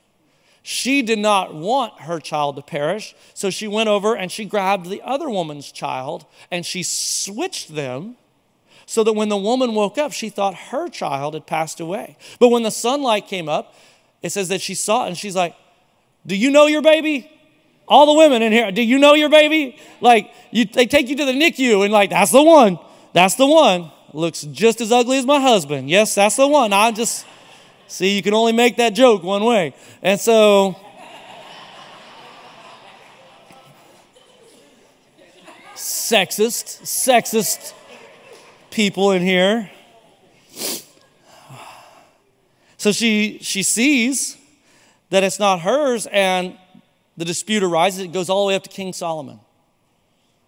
[0.62, 4.90] She did not want her child to perish, so she went over and she grabbed
[4.90, 8.18] the other woman's child and she switched them
[8.88, 12.18] so that when the woman woke up, she thought her child had passed away.
[12.40, 13.76] But when the sunlight came up,
[14.24, 15.56] it says that she saw it and she's like,
[16.26, 17.32] Do you know your baby?
[17.88, 19.78] All the women in here, do you know your baby?
[20.02, 22.80] Like, you, they take you to the NICU and, like, that's the one.
[23.14, 23.92] That's the one.
[24.14, 25.90] Looks just as ugly as my husband.
[25.90, 26.74] Yes, that's the one.
[26.74, 27.26] I just,
[27.88, 29.76] see, you can only make that joke one way.
[30.02, 30.76] And so,
[35.76, 37.74] sexist, sexist
[38.72, 39.70] people in here.
[42.78, 44.38] So she, she sees
[45.10, 46.58] that it's not hers, and
[47.18, 48.00] the dispute arises.
[48.00, 49.40] It goes all the way up to King Solomon.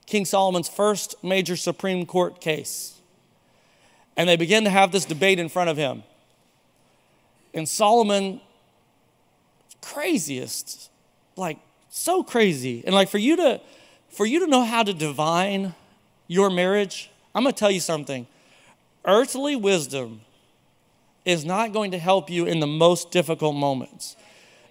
[0.06, 3.00] King Solomon's first major Supreme Court case.
[4.16, 6.04] And they begin to have this debate in front of him.
[7.54, 8.42] And Solomon,
[9.82, 10.90] craziest,
[11.36, 12.84] like so crazy.
[12.86, 13.62] And like for you to
[14.10, 15.76] for you to know how to divine
[16.28, 18.26] your marriage, I'm gonna tell you something.
[19.06, 20.22] Earthly wisdom
[21.26, 24.16] is not going to help you in the most difficult moments.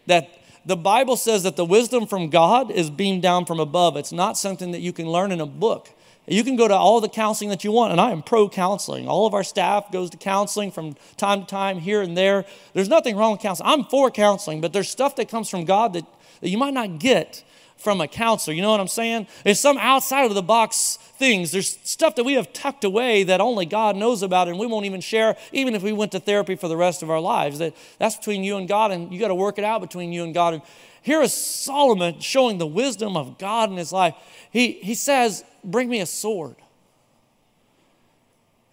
[0.07, 0.31] That
[0.67, 3.97] the Bible says that the wisdom from God is beamed down from above.
[3.97, 5.91] It's not something that you can learn in a book.
[6.27, 9.07] You can go to all the counseling that you want, and I am pro counseling.
[9.07, 12.45] All of our staff goes to counseling from time to time, here and there.
[12.75, 13.71] There's nothing wrong with counseling.
[13.71, 16.05] I'm for counseling, but there's stuff that comes from God that,
[16.41, 17.45] that you might not get
[17.77, 18.55] from a counselor.
[18.55, 19.27] You know what I'm saying?
[19.45, 21.53] There's some outside of the box things.
[21.53, 24.87] There's stuff that we have tucked away that only God knows about, and we won't
[24.87, 27.59] even share, even if we went to therapy for the rest of our lives.
[27.59, 30.25] That, that's between you and God, and you got to work it out between you
[30.25, 30.55] and God.
[30.55, 30.63] And
[31.03, 34.15] here is Solomon showing the wisdom of God in his life.
[34.51, 36.57] He, he says, Bring me a sword.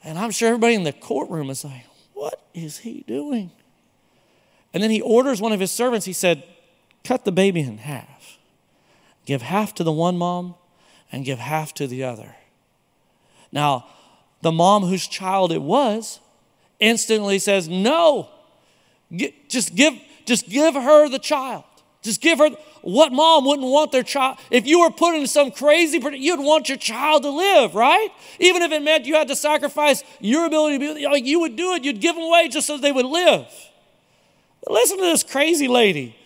[0.04, 3.52] And I'm sure everybody in the courtroom is like, What is he doing?
[4.74, 6.44] And then he orders one of his servants, he said,
[7.04, 8.12] Cut the baby in half.
[9.25, 10.55] Give half to the one mom
[11.12, 12.36] and give half to the other.
[13.51, 13.88] Now,
[14.41, 16.19] the mom whose child it was
[16.79, 18.29] instantly says, No,
[19.47, 19.93] just give,
[20.25, 21.63] just give her the child.
[22.01, 22.49] Just give her
[22.81, 24.38] what mom wouldn't want their child?
[24.51, 28.09] If you were put in some crazy, you'd want your child to live, right?
[28.39, 31.55] Even if it meant you had to sacrifice your ability to be, like you would
[31.55, 33.47] do it, you'd give them away just so they would live.
[34.62, 36.17] But listen to this crazy lady.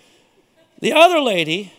[0.79, 1.71] The other lady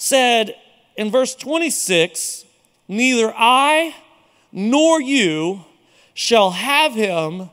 [0.00, 0.54] said
[0.96, 2.44] in verse 26
[2.88, 3.94] Neither I
[4.50, 5.64] nor you
[6.14, 7.50] shall have him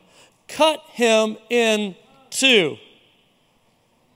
[0.48, 1.96] cut him in
[2.32, 2.78] two.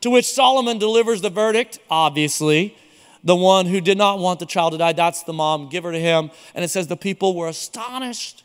[0.02, 2.76] To which Solomon delivers the verdict, obviously.
[3.24, 5.92] The one who did not want the child to die, that's the mom, give her
[5.92, 6.32] to him.
[6.56, 8.44] And it says the people were astonished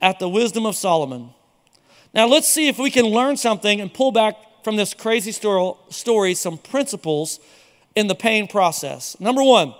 [0.00, 1.30] at the wisdom of Solomon.
[2.14, 6.34] Now let's see if we can learn something and pull back from this crazy story
[6.34, 7.38] some principles
[7.96, 9.18] in the pain process.
[9.18, 9.74] Number one,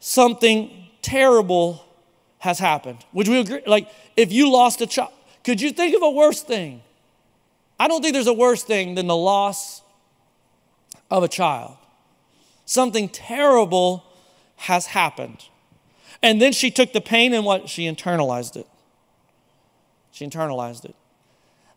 [0.00, 1.86] something terrible
[2.38, 2.98] has happened.
[3.12, 3.62] Would we agree?
[3.66, 5.12] Like, if you lost a child,
[5.44, 6.82] could you think of a worse thing?
[7.78, 9.80] I don't think there's a worse thing than the loss
[11.10, 11.76] of a child.
[12.66, 14.04] Something terrible
[14.56, 15.44] has happened.
[16.22, 17.68] And then she took the pain and what?
[17.68, 18.66] She internalized it.
[20.12, 20.94] She internalized it.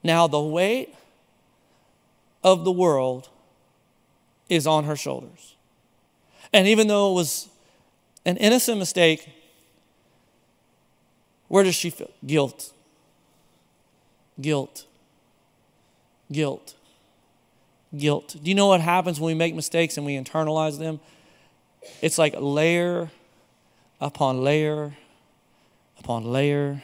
[0.03, 0.93] Now, the weight
[2.43, 3.29] of the world
[4.49, 5.55] is on her shoulders.
[6.51, 7.49] And even though it was
[8.25, 9.29] an innocent mistake,
[11.47, 12.11] where does she feel?
[12.25, 12.71] Guilt.
[14.39, 14.85] Guilt
[16.33, 16.75] guilt.
[17.95, 18.35] Guilt.
[18.41, 20.99] Do you know what happens when we make mistakes and we internalize them?
[22.01, 23.11] It's like layer
[24.01, 24.93] upon layer
[25.99, 26.83] upon layer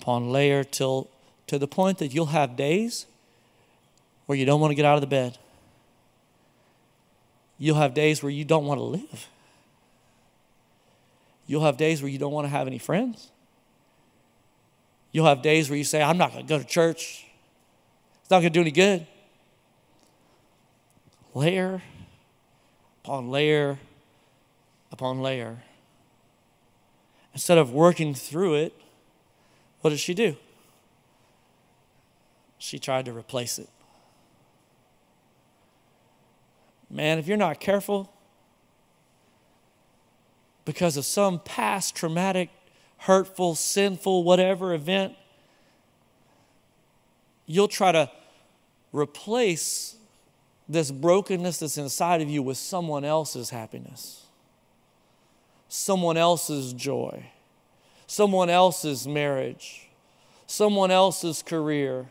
[0.00, 1.08] upon layer till
[1.46, 3.06] to the point that you'll have days
[4.26, 5.38] where you don't want to get out of the bed.
[7.58, 9.28] You'll have days where you don't want to live.
[11.46, 13.30] You'll have days where you don't want to have any friends.
[15.12, 17.26] You'll have days where you say, I'm not going to go to church.
[18.22, 19.06] It's not going to do any good.
[21.34, 21.82] Layer
[23.04, 23.78] upon layer
[24.90, 25.58] upon layer.
[27.34, 28.72] Instead of working through it,
[29.80, 30.36] what did she do?
[32.58, 33.68] She tried to replace it.
[36.94, 38.08] Man, if you're not careful,
[40.64, 42.50] because of some past traumatic,
[42.98, 45.14] hurtful, sinful, whatever event,
[47.46, 48.08] you'll try to
[48.92, 49.96] replace
[50.68, 54.26] this brokenness that's inside of you with someone else's happiness,
[55.68, 57.26] someone else's joy,
[58.06, 59.88] someone else's marriage,
[60.46, 62.06] someone else's career.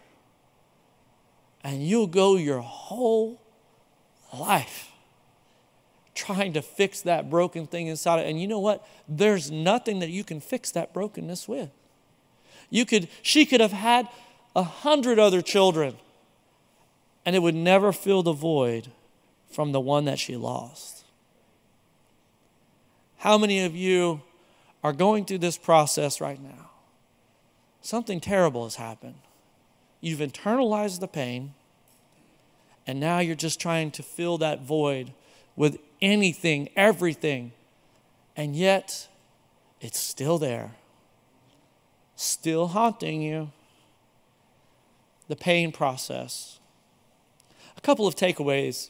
[1.63, 3.39] And you'll go your whole
[4.33, 4.91] life
[6.15, 8.29] trying to fix that broken thing inside it.
[8.29, 8.87] And you know what?
[9.07, 11.69] There's nothing that you can fix that brokenness with.
[12.69, 14.07] You could, she could have had
[14.55, 15.95] a hundred other children,
[17.25, 18.91] and it would never fill the void
[19.51, 21.03] from the one that she lost.
[23.17, 24.21] How many of you
[24.83, 26.71] are going through this process right now?
[27.81, 29.15] Something terrible has happened.
[30.01, 31.53] You've internalized the pain,
[32.85, 35.13] and now you're just trying to fill that void
[35.55, 37.51] with anything, everything,
[38.35, 39.07] and yet
[39.79, 40.71] it's still there,
[42.15, 43.51] still haunting you
[45.27, 46.59] the pain process.
[47.77, 48.89] A couple of takeaways,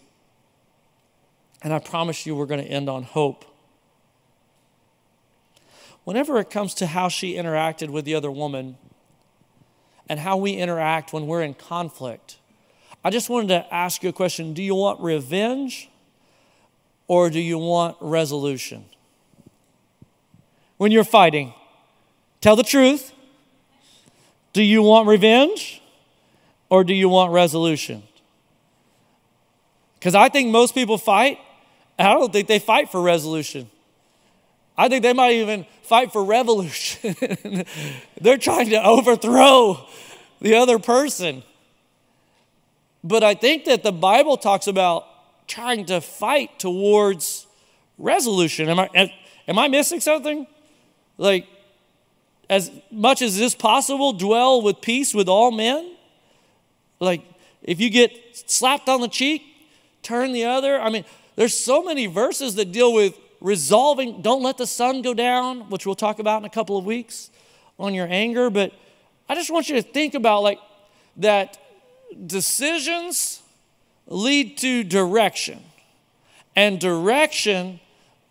[1.62, 3.46] and I promise you we're going to end on hope.
[6.04, 8.78] Whenever it comes to how she interacted with the other woman
[10.10, 12.38] and how we interact when we're in conflict,
[13.04, 15.90] I just wanted to ask you a question Do you want revenge
[17.08, 18.86] or do you want resolution?
[20.78, 21.54] When you're fighting,
[22.42, 23.12] tell the truth.
[24.54, 25.82] Do you want revenge
[26.70, 28.04] or do you want resolution?
[30.00, 31.40] Because I think most people fight,
[31.98, 33.70] and I don't think they fight for resolution.
[34.78, 37.16] I think they might even fight for revolution.
[38.22, 39.88] They're trying to overthrow
[40.42, 41.44] the other person.
[43.04, 45.06] But I think that the Bible talks about
[45.48, 47.48] trying to fight towards
[47.98, 48.70] resolution.
[48.70, 49.12] Am I,
[49.48, 50.48] am I missing something?
[51.18, 51.48] Like,
[52.50, 55.96] as much as is possible, dwell with peace with all men?
[57.00, 57.24] Like,
[57.62, 58.12] if you get
[58.46, 59.42] slapped on the cheek,
[60.02, 60.80] turn the other.
[60.80, 65.14] I mean, there's so many verses that deal with resolving, don't let the sun go
[65.14, 67.30] down, which we'll talk about in a couple of weeks
[67.78, 68.50] on your anger.
[68.50, 68.72] But
[69.28, 70.60] I just want you to think about like
[71.18, 71.58] that
[72.28, 73.42] decisions
[74.08, 75.60] lead to direction,
[76.56, 77.80] and direction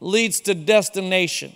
[0.01, 1.53] leads to destination.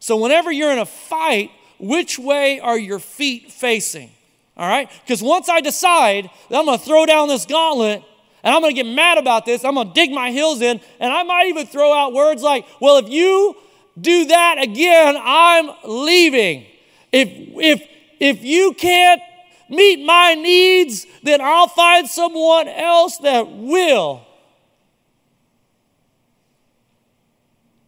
[0.00, 4.10] So, whenever you're in a fight, which way are your feet facing?
[4.56, 4.90] All right?
[5.04, 8.02] Because once I decide that I'm going to throw down this gauntlet
[8.42, 10.80] and I'm going to get mad about this, I'm going to dig my heels in,
[11.00, 13.56] and I might even throw out words like, well, if you
[14.00, 16.66] do that again, I'm leaving.
[17.12, 17.88] If, if,
[18.20, 19.22] if you can't
[19.68, 24.26] meet my needs, then I'll find someone else that will.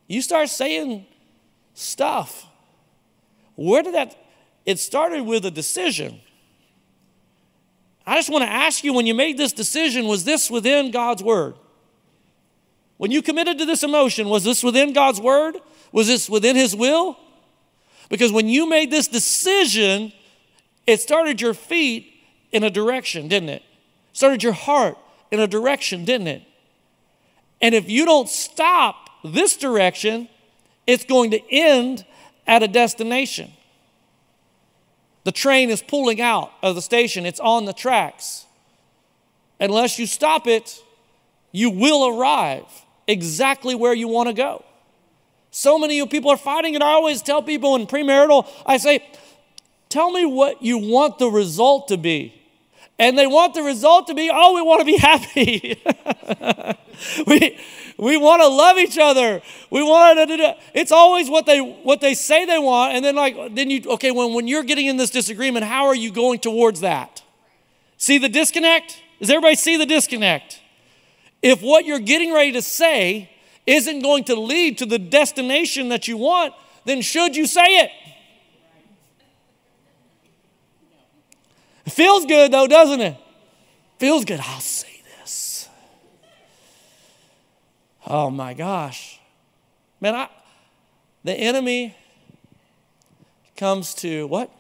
[0.07, 1.07] You start saying
[1.75, 2.47] stuff.
[3.55, 4.17] Where did that?
[4.67, 6.21] It started with a decision.
[8.07, 11.23] I just want to ask you when you made this decision, was this within God's
[11.23, 11.55] word?
[12.97, 15.57] When you committed to this emotion, was this within God's word?
[15.93, 17.17] Was this within His will?
[18.09, 20.13] Because when you made this decision,
[20.91, 22.13] it started your feet
[22.53, 23.63] in a direction, didn't it?
[24.13, 24.99] Started your heart
[25.31, 26.43] in a direction, didn't it?
[27.61, 30.29] And if you don't stop this direction,
[30.87, 32.05] it's going to end
[32.47, 33.53] at a destination.
[35.25, 38.47] The train is pulling out of the station, it's on the tracks.
[39.61, 40.83] Unless you stop it,
[41.53, 42.65] you will arrive
[43.07, 44.65] exactly where you want to go.
[45.51, 49.05] So many people are fighting, and I always tell people in premarital, I say,
[49.91, 52.35] Tell me what you want the result to be.
[52.99, 55.83] And they want the result to be, oh, we want to be happy.
[57.27, 57.59] we,
[57.97, 59.43] we want to love each other.
[59.71, 63.55] We want to It's always what they what they say they want, and then like
[63.55, 66.81] then you okay when when you're getting in this disagreement, how are you going towards
[66.81, 67.23] that?
[67.97, 69.03] See the disconnect?
[69.19, 70.61] Does everybody see the disconnect?
[71.43, 73.31] If what you're getting ready to say
[73.67, 77.91] isn't going to lead to the destination that you want, then should you say it?
[81.91, 83.17] It feels good though, doesn't it?
[83.99, 84.39] Feels good.
[84.39, 85.69] I'll say this.
[88.07, 89.19] Oh my gosh.
[90.01, 90.29] Man, I,
[91.25, 91.97] the enemy
[93.57, 94.53] comes to what?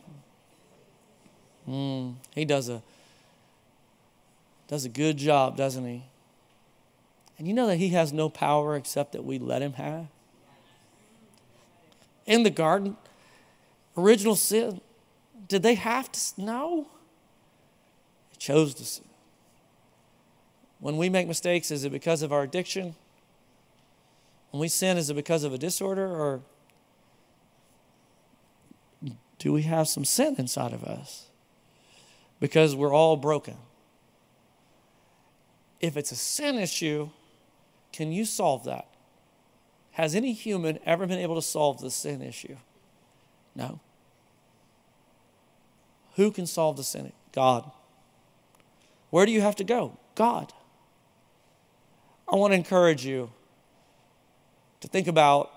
[1.68, 2.82] Mm, he does a
[4.66, 6.02] does a good job, doesn't he?
[7.38, 10.08] And you know that he has no power except that we let him have.
[12.26, 12.96] In the garden,
[13.96, 14.80] original sin,
[15.46, 16.20] did they have to?
[16.36, 16.88] No.
[18.40, 19.04] Chose to sin.
[20.80, 22.96] When we make mistakes, is it because of our addiction?
[24.50, 26.40] When we sin, is it because of a disorder or
[29.38, 31.26] do we have some sin inside of us?
[32.40, 33.56] Because we're all broken.
[35.80, 37.10] If it's a sin issue,
[37.92, 38.86] can you solve that?
[39.92, 42.56] Has any human ever been able to solve the sin issue?
[43.54, 43.80] No.
[46.16, 47.12] Who can solve the sin?
[47.32, 47.70] God.
[49.10, 49.98] Where do you have to go?
[50.14, 50.52] God.
[52.32, 53.30] I want to encourage you
[54.80, 55.50] to think about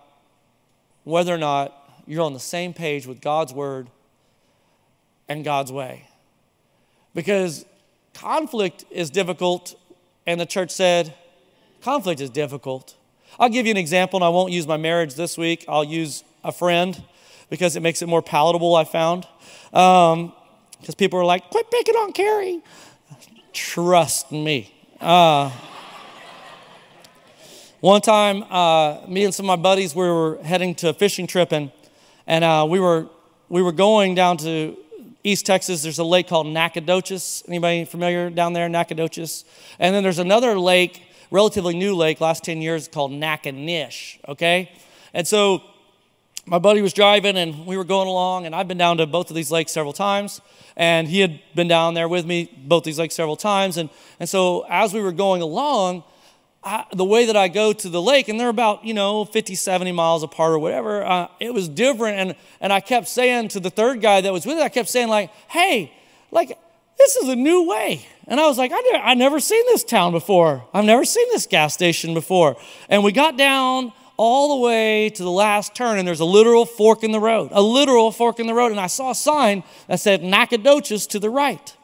[1.03, 3.89] whether or not you're on the same page with God's word
[5.29, 6.07] and God's way.
[7.13, 7.65] Because
[8.13, 9.79] conflict is difficult,
[10.25, 11.13] and the church said,
[11.81, 12.95] conflict is difficult.
[13.39, 15.65] I'll give you an example, and I won't use my marriage this week.
[15.67, 17.01] I'll use a friend
[17.49, 19.27] because it makes it more palatable, I found.
[19.71, 20.23] Because
[20.89, 22.61] um, people are like, quit picking on Carrie.
[23.53, 24.73] Trust me.
[24.99, 25.51] Uh,
[27.81, 31.27] one time, uh, me and some of my buddies, we were heading to a fishing
[31.27, 31.71] trip, and,
[32.25, 33.07] and uh, we, were,
[33.49, 34.75] we were going down to
[35.23, 35.83] East Texas.
[35.83, 37.43] There's a lake called Nacogdoches.
[37.47, 39.45] Anybody familiar down there, Nacogdoches?
[39.77, 44.71] And then there's another lake, relatively new lake, last 10 years, called Naconiche, okay?
[45.13, 45.61] And so
[46.45, 49.29] my buddy was driving, and we were going along, and I've been down to both
[49.29, 50.41] of these lakes several times,
[50.75, 53.77] and he had been down there with me, both these lakes several times.
[53.77, 53.89] And,
[54.19, 56.03] and so as we were going along,
[56.61, 59.55] I, the way that I go to the lake, and they're about, you know, 50,
[59.55, 62.17] 70 miles apart or whatever, uh, it was different.
[62.17, 64.89] And, and I kept saying to the third guy that was with it, I kept
[64.89, 65.93] saying, like, hey,
[66.31, 66.57] like,
[66.97, 68.05] this is a new way.
[68.27, 70.65] And I was like, I never, I never seen this town before.
[70.73, 72.55] I've never seen this gas station before.
[72.89, 76.65] And we got down all the way to the last turn, and there's a literal
[76.65, 78.71] fork in the road, a literal fork in the road.
[78.71, 81.75] And I saw a sign that said Nacogdoches to the right.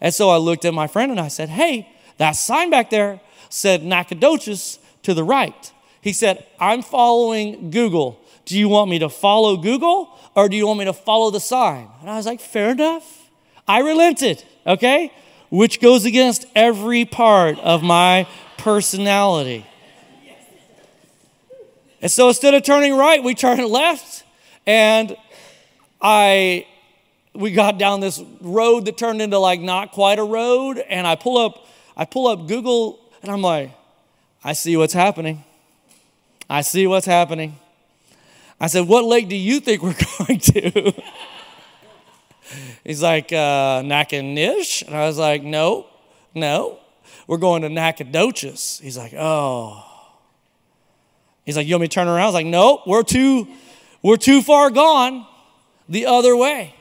[0.00, 3.20] And so I looked at my friend and I said, Hey, that sign back there
[3.48, 5.72] said Nacogdoches to the right.
[6.00, 8.20] He said, I'm following Google.
[8.46, 11.40] Do you want me to follow Google or do you want me to follow the
[11.40, 11.88] sign?
[12.00, 13.28] And I was like, Fair enough.
[13.68, 15.12] I relented, okay?
[15.50, 18.26] Which goes against every part of my
[18.56, 19.66] personality.
[22.00, 24.24] And so instead of turning right, we turned left,
[24.66, 25.16] and
[26.00, 26.66] I
[27.34, 31.14] we got down this road that turned into like not quite a road, and I
[31.14, 33.70] pull up I pull up Google and I'm like,
[34.42, 35.44] I see what's happening.
[36.48, 37.58] I see what's happening.
[38.60, 40.92] I said, What lake do you think we're going to?
[42.84, 44.82] He's like, uh, Nish.
[44.82, 45.86] And I was like, No,
[46.34, 46.78] no.
[47.26, 48.80] We're going to Nacogdoches.
[48.82, 49.86] He's like, Oh.
[51.50, 52.20] He's like, You want me to turn around?
[52.20, 53.48] I was like, Nope, we're too,
[54.02, 55.26] we're too far gone
[55.88, 56.74] the other way.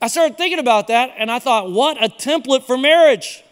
[0.00, 3.44] I started thinking about that and I thought, what a template for marriage.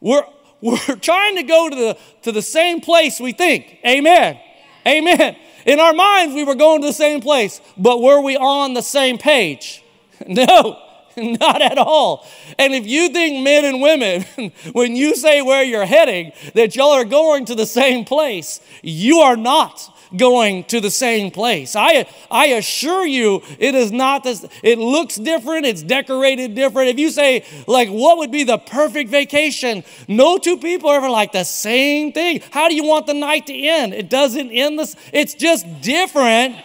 [0.00, 0.24] We're,
[0.60, 3.78] we're trying to go to the, to the same place we think.
[3.86, 4.38] Amen.
[4.86, 5.36] Amen.
[5.64, 8.82] In our minds, we were going to the same place, but were we on the
[8.82, 9.80] same page?
[10.28, 10.80] No,
[11.40, 12.26] not at all.
[12.58, 14.24] And if you think men and women,
[14.72, 19.20] when you say where you're heading, that y'all are going to the same place, you
[19.20, 21.74] are not going to the same place.
[21.76, 26.90] I, I assure you, it is not this, it looks different, it's decorated different.
[26.90, 29.84] If you say, like, what would be the perfect vacation?
[30.08, 32.42] No two people are ever like the same thing.
[32.50, 33.94] How do you want the night to end?
[33.94, 36.56] It doesn't end this, it's just different.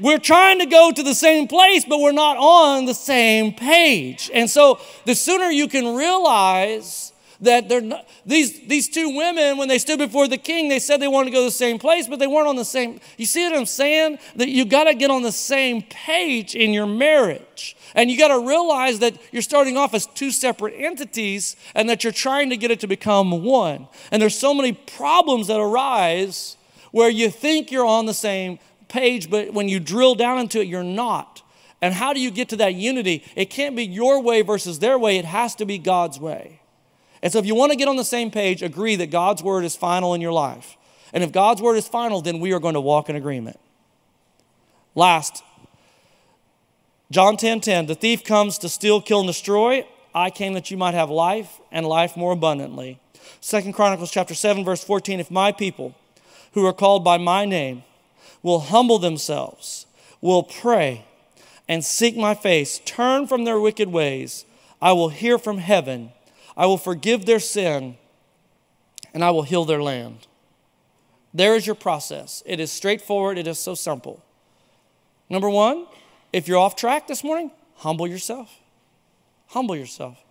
[0.00, 4.30] We're trying to go to the same place, but we're not on the same page.
[4.32, 9.68] And so the sooner you can realize that they're not, these, these two women, when
[9.68, 12.06] they stood before the king, they said they wanted to go to the same place,
[12.06, 13.00] but they weren't on the same.
[13.16, 14.18] You see what I'm saying?
[14.36, 17.76] That you got to get on the same page in your marriage.
[17.94, 22.04] And you got to realize that you're starting off as two separate entities and that
[22.04, 23.88] you're trying to get it to become one.
[24.10, 26.56] And there's so many problems that arise
[26.92, 28.58] where you think you're on the same
[28.90, 31.42] page, but when you drill down into it, you're not.
[31.80, 33.24] And how do you get to that unity?
[33.34, 36.60] It can't be your way versus their way, it has to be God's way.
[37.22, 39.64] And so, if you want to get on the same page, agree that God's word
[39.64, 40.76] is final in your life.
[41.12, 43.58] And if God's word is final, then we are going to walk in agreement.
[44.94, 45.42] Last,
[47.10, 49.86] John 10 10, the thief comes to steal, kill, and destroy.
[50.14, 52.98] I came that you might have life and life more abundantly.
[53.40, 55.94] Second Chronicles chapter 7, verse 14, if my people
[56.52, 57.84] who are called by my name
[58.42, 59.86] will humble themselves,
[60.20, 61.04] will pray,
[61.68, 64.44] and seek my face, turn from their wicked ways,
[64.82, 66.12] I will hear from heaven
[66.60, 67.96] I will forgive their sin
[69.14, 70.26] and I will heal their land.
[71.32, 72.42] There is your process.
[72.44, 74.22] It is straightforward, it is so simple.
[75.30, 75.86] Number one,
[76.34, 78.58] if you're off track this morning, humble yourself.
[79.48, 80.22] Humble yourself.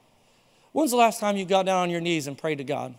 [0.72, 2.94] When's the last time you got down on your knees and prayed to God?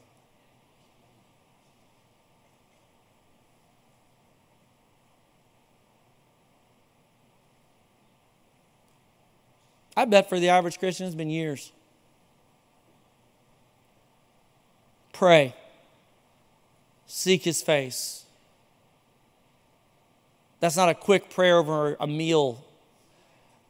[9.96, 11.72] I bet for the average Christian it's been years.
[15.12, 15.54] Pray.
[17.06, 18.24] Seek his face.
[20.60, 22.64] That's not a quick prayer over a meal.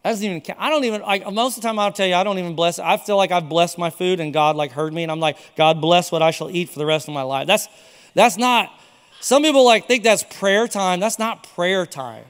[0.03, 0.59] That doesn't even count.
[0.61, 2.79] I don't even, like, most of the time I'll tell you, I don't even bless
[2.79, 5.03] I feel like I've blessed my food and God, like, heard me.
[5.03, 7.47] And I'm like, God bless what I shall eat for the rest of my life.
[7.47, 7.69] That's,
[8.15, 8.71] that's not,
[9.21, 11.01] some people, like, think that's prayer time.
[11.01, 12.25] That's not prayer time.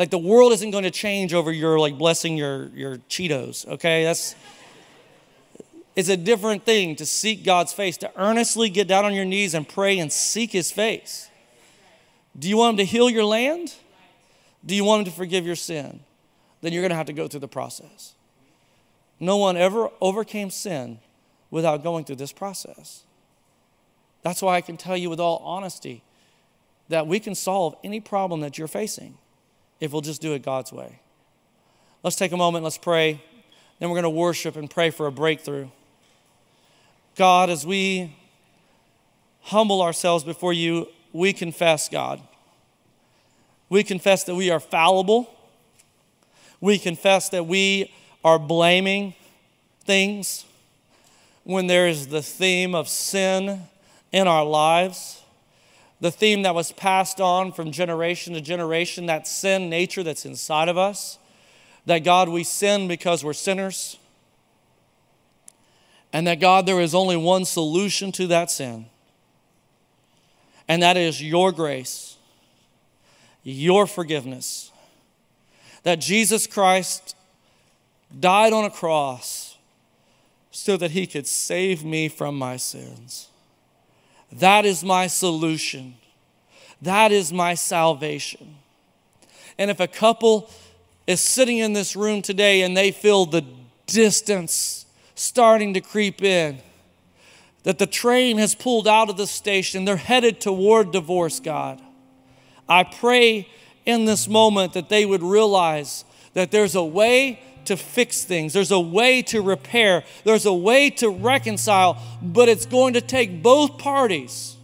[0.00, 4.02] Like, the world isn't going to change over your, like, blessing your, your Cheetos, okay?
[4.04, 4.34] That's,
[5.94, 9.52] it's a different thing to seek God's face, to earnestly get down on your knees
[9.52, 11.28] and pray and seek His face.
[12.38, 13.74] Do you want Him to heal your land?
[14.64, 16.00] Do you want Him to forgive your sin?
[16.62, 18.14] Then you're going to have to go through the process.
[19.18, 21.00] No one ever overcame sin
[21.50, 23.04] without going through this process.
[24.22, 26.02] That's why I can tell you with all honesty
[26.88, 29.18] that we can solve any problem that you're facing
[29.80, 31.00] if we'll just do it God's way.
[32.02, 33.22] Let's take a moment, let's pray.
[33.78, 35.68] Then we're going to worship and pray for a breakthrough.
[37.16, 38.16] God, as we
[39.42, 42.20] humble ourselves before you, we confess, God.
[43.68, 45.34] We confess that we are fallible.
[46.60, 47.92] We confess that we
[48.24, 49.14] are blaming
[49.84, 50.44] things
[51.44, 53.62] when there is the theme of sin
[54.12, 55.19] in our lives,
[56.00, 60.68] the theme that was passed on from generation to generation, that sin nature that's inside
[60.68, 61.18] of us
[61.86, 63.98] that God, we sin because we're sinners,
[66.12, 68.86] and that God, there is only one solution to that sin,
[70.68, 72.16] and that is your grace,
[73.42, 74.70] your forgiveness.
[75.82, 77.16] That Jesus Christ
[78.18, 79.56] died on a cross
[80.50, 83.29] so that he could save me from my sins.
[84.32, 85.96] That is my solution.
[86.82, 88.56] That is my salvation.
[89.58, 90.50] And if a couple
[91.06, 93.44] is sitting in this room today and they feel the
[93.86, 96.60] distance starting to creep in,
[97.64, 101.82] that the train has pulled out of the station, they're headed toward divorce, God.
[102.68, 103.48] I pray
[103.84, 106.04] in this moment that they would realize
[106.34, 107.40] that there's a way
[107.70, 112.66] to fix things, there's a way to repair, there's a way to reconcile, but it's
[112.66, 114.56] going to take both parties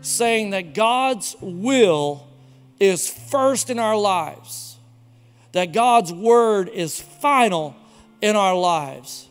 [0.00, 2.26] saying that God's will
[2.78, 4.78] is first in our lives,
[5.52, 7.76] that God's word is final
[8.22, 9.28] in our lives.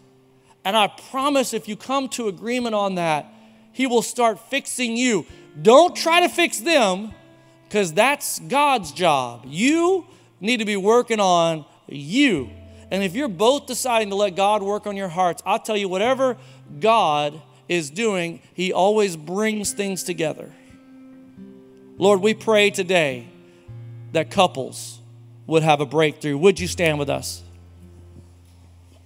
[0.64, 3.26] And I promise if you come to agreement on that,
[3.74, 5.26] He will start fixing you.
[5.60, 7.12] Don't try to fix them
[7.64, 9.46] because that's God's job.
[9.48, 10.06] You
[10.40, 12.52] need to be working on you.
[12.92, 15.88] And if you're both deciding to let God work on your hearts, I'll tell you,
[15.88, 16.38] whatever
[16.80, 20.52] God is doing, He always brings things together.
[21.98, 23.28] Lord, we pray today
[24.14, 25.00] that couples
[25.46, 26.38] would have a breakthrough.
[26.38, 27.44] Would you stand with us?